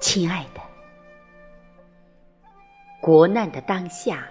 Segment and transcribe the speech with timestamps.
[0.00, 0.60] 亲爱的，
[3.00, 4.26] 国难的当下，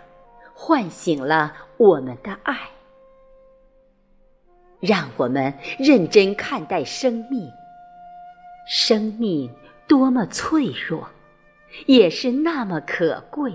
[0.56, 2.58] 唤醒了我们的爱。
[4.80, 7.52] 让我们认真看待生命。
[8.68, 9.54] 生命
[9.88, 11.08] 多么脆弱，
[11.86, 13.54] 也是那么可贵。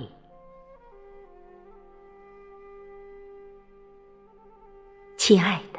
[5.16, 5.78] 亲爱的，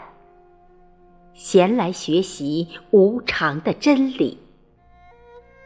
[1.33, 4.39] 闲来学习无常的真理。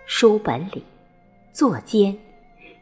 [0.05, 0.83] 书本里、
[1.51, 2.17] 座间，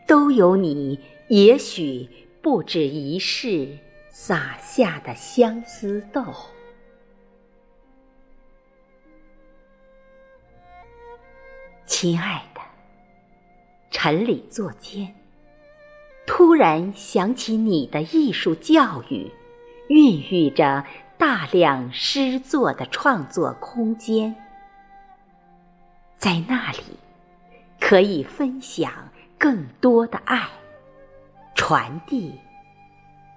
[0.08, 2.08] 都有你也许
[2.42, 3.78] 不止一世
[4.10, 6.24] 撒下的相思豆。
[11.88, 12.62] 亲爱的，
[13.90, 15.16] 晨里坐间，
[16.28, 19.32] 突然想起你的艺术教育，
[19.88, 20.84] 孕育着
[21.52, 24.36] 量诗作的创作空间，
[26.18, 26.84] 在那里
[27.80, 28.92] 可以分享
[29.38, 30.48] 更多的爱，
[31.56, 32.40] 传递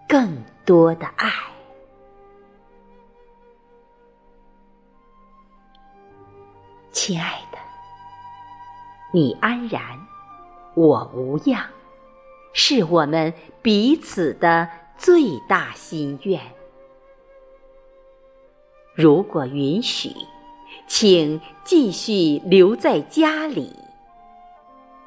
[0.09, 1.31] 更多的爱。
[6.91, 7.59] 亲爱的。
[9.11, 9.81] 你安然，
[10.75, 11.67] 我无恙，
[12.53, 16.58] 是我们彼此的最大心愿。
[18.99, 20.11] 如果允许，
[20.89, 23.73] 请继续留在家里。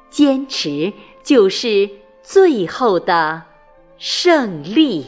[0.08, 0.90] 坚持
[1.22, 1.90] 就是
[2.22, 3.42] 最后的
[3.98, 5.04] 胜利。